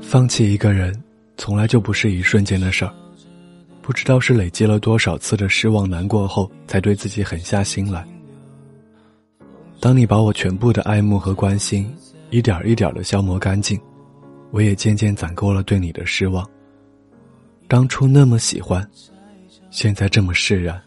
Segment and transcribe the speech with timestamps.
[0.00, 0.92] 放弃一个人，
[1.36, 2.92] 从来就不是一瞬间的事儿。
[3.80, 8.06] 不知道是累积了多少次的失望、难过后，才对自己狠下心来。
[9.80, 11.92] 当你把我全部的爱慕和关心，
[12.30, 13.80] 一点一点的消磨干净，
[14.50, 16.48] 我也渐渐攒够了对你的失望。
[17.66, 18.86] 当初那么喜欢，
[19.70, 20.80] 现在这么释然，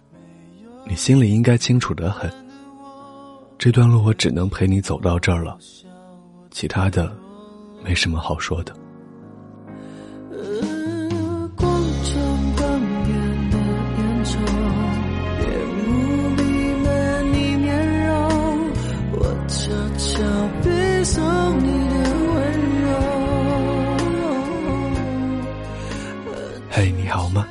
[0.86, 2.32] 你心里应该清楚的很。
[3.58, 5.58] 这段路我只能陪你走到这儿了，
[6.52, 7.16] 其他的，
[7.84, 8.76] 没什么好说的。
[26.70, 27.46] 嘿，你好吗？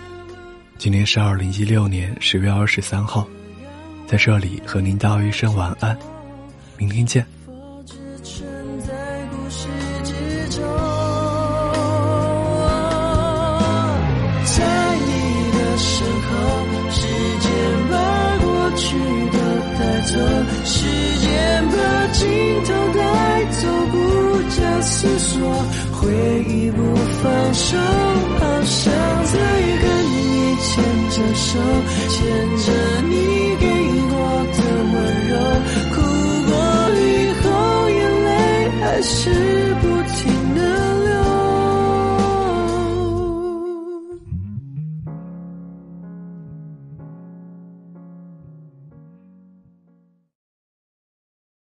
[0.78, 3.24] 今天是二零一六年十月二十三号，
[4.06, 5.96] 在这里和您道一声晚安，
[6.76, 7.24] 明天见。
[14.44, 14.58] 在
[14.98, 16.30] 你的身后，
[16.90, 17.06] 时
[17.38, 17.48] 间
[17.88, 17.94] 把
[18.38, 18.46] 过
[18.76, 18.98] 去
[19.30, 19.38] 都
[19.78, 20.18] 带走，
[25.92, 27.76] 回忆不放手
[28.38, 28.92] 好想
[29.24, 29.38] 再
[29.82, 31.58] 跟你牵着手
[32.08, 32.16] 牵
[32.58, 32.66] 着
[33.08, 33.12] 你
[33.60, 33.66] 给
[34.10, 34.14] 我
[34.52, 34.58] 的
[34.92, 34.96] 温
[35.28, 35.32] 柔
[35.92, 35.94] 哭
[36.48, 36.50] 过
[36.98, 37.02] 以
[37.42, 37.44] 后
[37.90, 38.30] 眼泪
[38.80, 39.61] 还是